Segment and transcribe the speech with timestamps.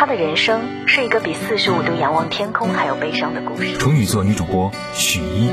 [0.00, 3.76] 他的人生是一个比四十五度仰望天空还要悲伤的故事。
[3.78, 5.46] 处女座女主播许一，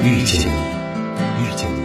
[0.00, 1.80] 遇见你，遇见你。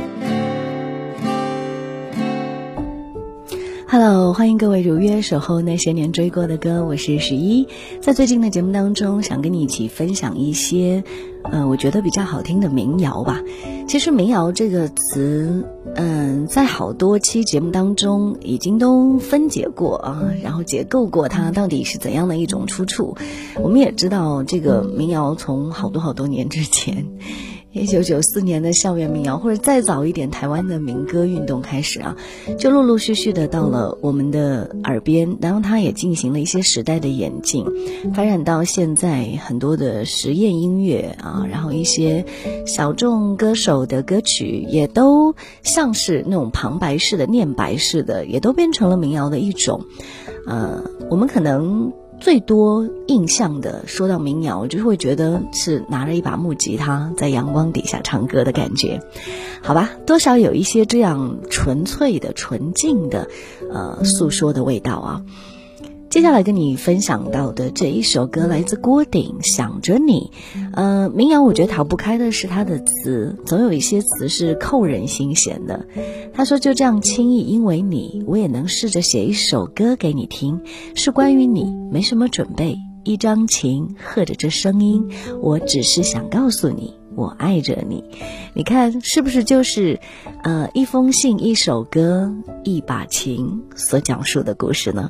[3.87, 7.67] Hello，欢迎各位如约守候那些年追过的歌，我是十一。
[7.99, 11.03] 在最近的节目当中，想跟你一起分享一些，
[11.51, 13.41] 呃，我觉得比较好听的民谣吧。
[13.87, 15.65] 其实“民谣”这个词，
[15.95, 23.15] 嗯，在好多期节目当中已经都分解过啊，然后解构过它到底是怎样的一种出处。
[23.61, 27.05] 我们也知道，这个民谣从好多好多年之前。
[27.73, 32.15] 一九九四年的校园民谣，或者再早一点，台湾的民歌运动开始啊，
[32.59, 37.65] 就陆陆续续的到了我们的耳边，然后它也进行了一些时代的演进，
[38.13, 42.25] 发展到现在很多的实验音乐啊，然后一些
[42.67, 49.83] 小众歌手的歌曲也都像是那种旁白式的、念白式的，也都变成了民谣的一种。
[50.45, 51.91] 呃，我们可能。
[52.19, 59.01] 最多印象的，说到民谣，我就会觉得是拿着一把木吉他在阳光底下唱歌的感觉，
[59.61, 63.27] 好吧，多少有一些这样纯粹的、纯净的，
[63.71, 65.21] 呃，诉说的味道啊。
[66.13, 70.31] 接下来跟你分享到的这一首歌来自郭顶，《想着你》。
[70.71, 75.87] 呃，民谣我觉得逃不开的是它的词，总有一些词是扣人心弦的。
[76.31, 80.61] 他说：“就这样轻易，因为你，我也能试着写一首歌给你听，
[80.93, 85.09] 是关于你，没什么准备，一张琴，和着这声音，
[85.41, 88.03] 我只是想告诉你，我爱着你。
[88.53, 89.99] 你看，是不是就是，
[90.43, 92.31] 呃，一封信、一首歌、
[92.63, 95.09] 一把琴所讲述的故事呢？”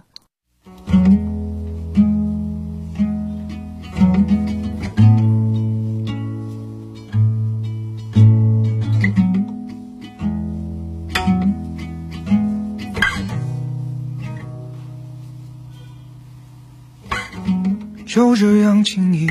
[18.06, 19.28] 就这样轻易，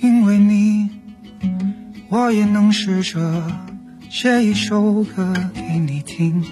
[0.00, 0.88] 因为你，
[2.08, 3.42] 我也能试着
[4.08, 6.44] 写一首歌给你听，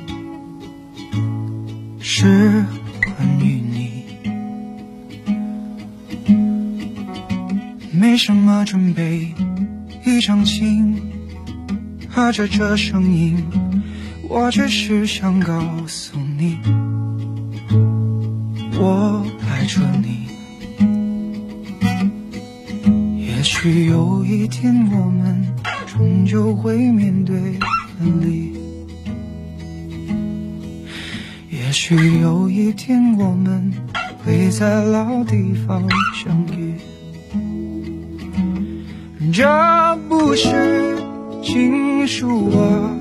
[2.01, 2.65] 是。
[7.99, 9.35] 没什么准备，
[10.05, 11.01] 一张琴，
[12.11, 13.43] 和着这声音，
[14.29, 16.59] 我只是想告诉你，
[18.79, 20.27] 我爱着你。
[23.19, 25.47] 也许有一天我们
[25.87, 27.59] 终究会面对
[27.99, 28.53] 分离，
[31.51, 33.73] 也许有一天我们
[34.23, 35.83] 会在老地方
[36.15, 36.66] 相遇。
[39.37, 40.97] 这不是
[41.43, 42.97] 情书啊，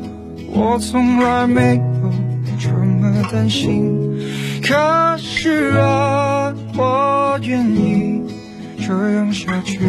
[0.49, 2.11] 我从来没有
[2.59, 4.19] 这么担心。
[4.61, 8.21] 可是啊，我愿意
[8.85, 9.79] 这样下去。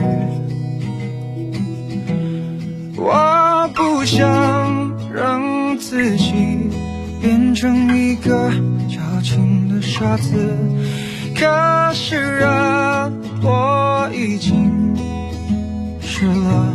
[2.97, 6.33] 我不想让自己
[7.21, 8.53] 变成一个
[8.89, 10.57] 矫情的傻子，
[11.35, 13.11] 可是啊，
[13.43, 14.76] 我已经
[16.19, 16.75] 是了。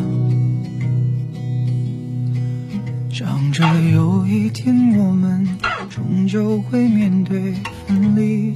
[3.09, 5.47] 想着有一天我们
[5.89, 7.55] 终究会面对
[7.87, 8.53] 分离，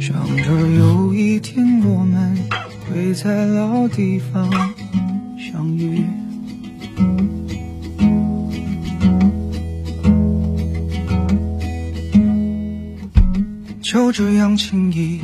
[0.00, 2.38] 想着有一天我们
[2.86, 4.48] 会在老地方
[5.36, 6.04] 相遇。
[13.82, 15.18] 就这样轻易，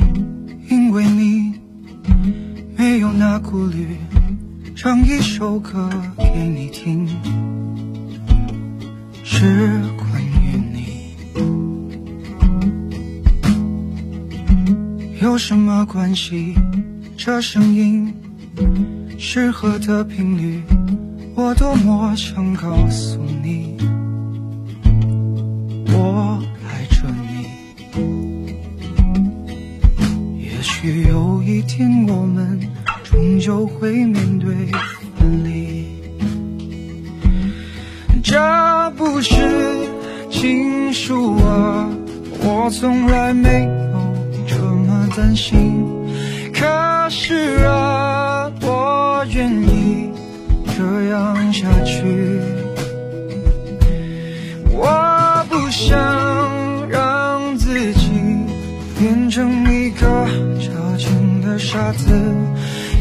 [0.69, 1.44] 因为你
[3.17, 3.95] 那顾虑，
[4.75, 7.07] 唱一首歌给你听，
[9.23, 11.15] 是关于你。
[15.21, 16.55] 有什么关系？
[17.15, 18.13] 这声音
[19.17, 20.61] 适合的频率，
[21.35, 23.77] 我多么想告诉你，
[25.87, 27.47] 我爱着你。
[30.43, 32.34] 也许有一天我们
[33.45, 34.55] 就会面对
[35.19, 35.85] 分离，
[38.23, 39.87] 这不是
[40.31, 41.87] 情书啊，
[42.39, 44.15] 我从来没有
[44.47, 45.85] 这么担心。
[46.51, 46.65] 可
[47.11, 50.09] 是啊，我愿意
[50.75, 52.01] 这样下去。
[54.71, 58.09] 我不想让自己
[58.97, 60.25] 变成一个
[60.59, 62.09] 矫情的傻子，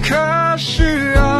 [0.06, 1.33] 可是啊，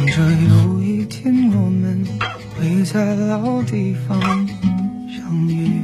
[0.00, 2.06] 想着有一天我们
[2.56, 5.82] 会在老地方相遇。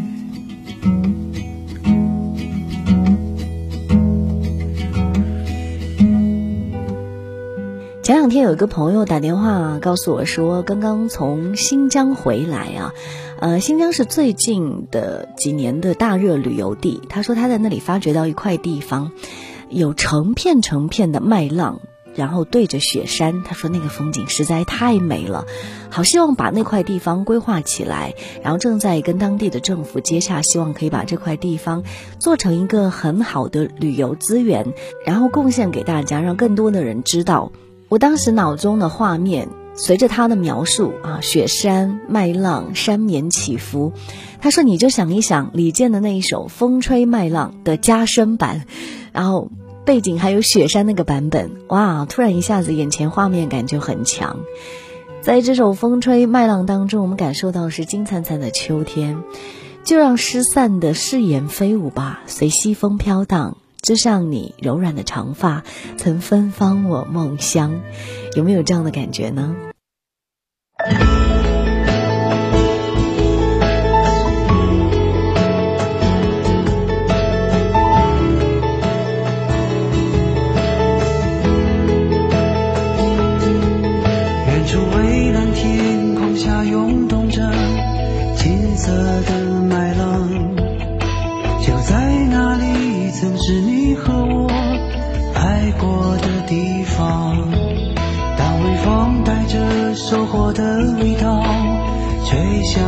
[8.02, 12.94] 前两天有一个朋友打电话告诉我说，刚刚从新疆回来啊，
[13.38, 17.02] 呃，新疆是最近的几年的大热旅游地。
[17.10, 19.12] 他说他在那里发掘到一块地方，
[19.68, 21.82] 有成片成片的麦浪，
[22.16, 23.42] 然后对着雪山。
[23.42, 25.44] 他说那个风景实在太美了，
[25.90, 31.84] 好希望把那块地方规划起来，然后正在跟当地的政府接洽，希望可以把这块地方
[32.18, 34.74] 做成一个很好的旅游资源，
[35.04, 37.52] 然后贡献给大家，让更多的人知道。
[37.88, 43.92] 我当时脑中的画面，随着他的描述啊，雪山、麦浪、山绵起伏。
[44.40, 48.64] 他说：“你就想一想李健的那一首《风吹麦浪》的加深版，
[49.12, 49.50] 然后
[49.86, 52.06] 背景还有雪山那个版本，哇！
[52.06, 54.40] 突然一下子眼前画面感就很强。
[55.22, 59.22] 在这首《风吹麦浪》当中，我们感受到是金灿灿的秋天，
[59.84, 65.62] 就让失散的誓言飞舞吧，随西风飘荡。”就像你柔软的长发
[65.96, 67.82] 曾芬芳我梦乡，
[68.34, 69.54] 有没有这样的感觉呢？
[89.76, 90.26] 麦浪，
[91.60, 92.00] 就在
[92.30, 94.50] 那里，曾是你和我
[95.34, 97.36] 爱过的地方。
[98.38, 101.42] 当微风带着收获的味道
[102.24, 102.82] 吹向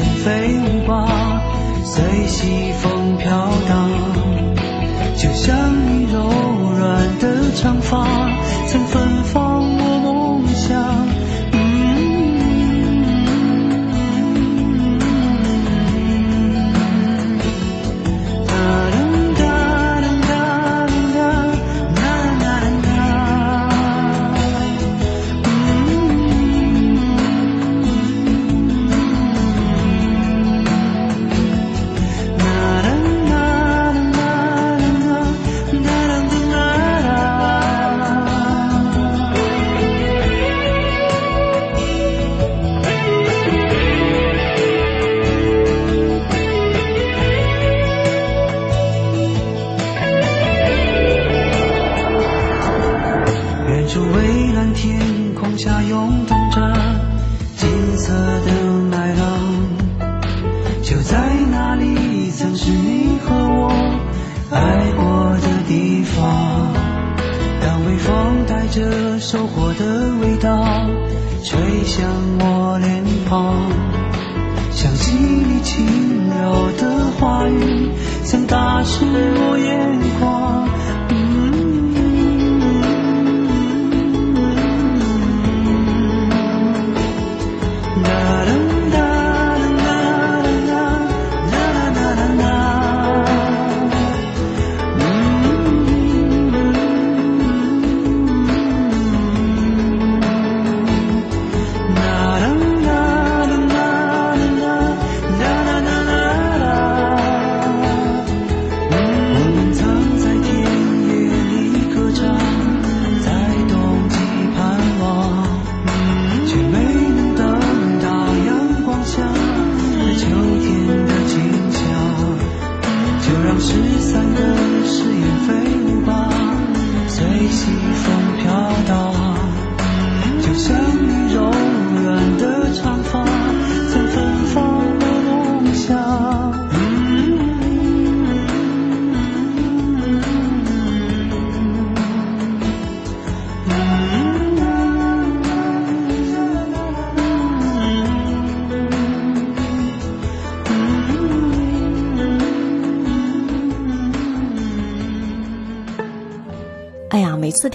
[0.00, 1.42] 飞舞吧，
[1.84, 2.95] 随西风
[68.76, 70.62] 着收获的味道，
[71.42, 72.06] 吹向
[72.38, 73.54] 我脸庞，
[74.70, 75.86] 想起你轻
[76.28, 77.90] 柔的话语，
[78.22, 80.65] 曾打湿我眼眶。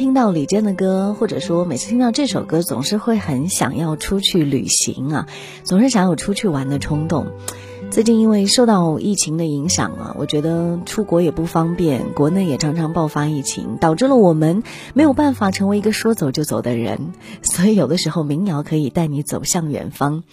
[0.02, 5.28] 听到李健的歌，或者说每次听到这首歌，总是会很想要出去旅行啊，
[5.64, 7.28] 总是想有出去玩的冲动。
[7.92, 17.12] 最近因为受到疫情的影响啊，我觉得出国也不方便，国内也常常爆发疫情，导致了我们没有办法成为一个说走就走的人。
[17.44, 20.24] 所以有的时候民谣可以带你走向远方。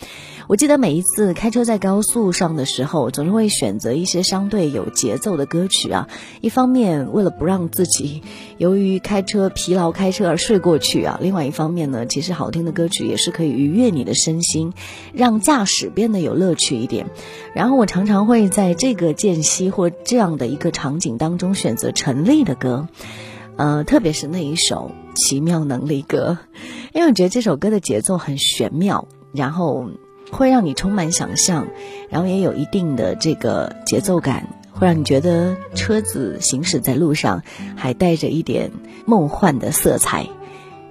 [0.47, 6.07] 我记得每一次开车在高速上的时候，总是会选择一些相对有节奏的歌曲啊。
[6.41, 8.23] 一方面为了不让自己
[8.57, 14.73] 由于开车疲劳开车而睡过去啊，另外一方面呢，其实好听的歌曲也是可以愉悦你的身心，
[15.13, 17.09] 让驾驶变得有乐趣一点。
[17.55, 22.89] 然后我常常会在这个间隙或这样的一个场景当中选择陈粒的歌，
[23.57, 26.39] 呃，特别是那一首《奇妙能力歌》，
[26.95, 29.91] 因为我觉得这首歌的节奏很玄妙，然后
[30.31, 31.67] 会让你充满想象，
[32.11, 37.43] 然后也有一定的这个节奏感，会让你觉得车子行驶在路上
[37.77, 38.71] 还带着一点
[39.07, 40.29] 梦幻的色彩。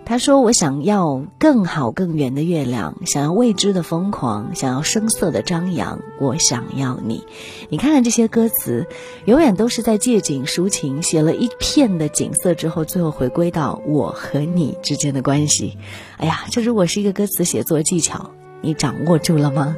[0.07, 5.99] 他说：“我想要更好更圆的月亮，想要未知的疯狂，想要声色的张扬。
[6.17, 7.25] 我想要你。
[7.67, 8.87] 你看看这些歌词，
[9.25, 15.77] 永远都是在借景抒情，写了一片的景色之后，最后回归到我和你之间的关系。
[16.15, 19.75] 哎呀，这如果是一个歌词写作技巧，你掌握住了吗？”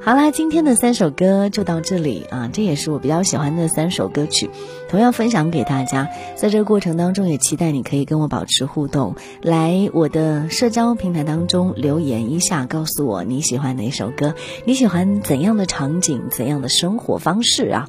[0.00, 4.48] 好啦，今天的三首歌就到这里啊，这也是我比较喜欢的三首歌曲，
[4.88, 6.08] 同样分享给大家。
[6.34, 17.88] 在这个过程当中，也期待你可以跟我保持互动，来我的社交平台当中留言一下，告诉我你喜欢哪首歌，你喜欢怎样的场景，怎样的生活方式啊。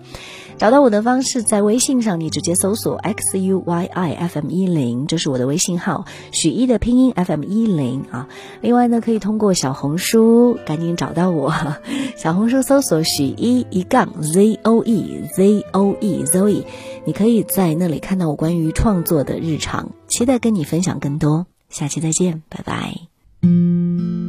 [0.59, 8.27] 找到我的方式，在微信上你直接搜索 x u y i f m 一零，这是我的微信号，许一的拼音 f m 一零啊。
[8.59, 11.53] 另外呢，可以通过小红书赶紧找到我，
[12.17, 16.65] 小红书搜索许一一杠 z o e z o e zoe，
[17.05, 21.47] 你可以在那里看到我关于创作的日常，期待跟你分享更多。
[21.69, 24.28] 下期再见，拜拜。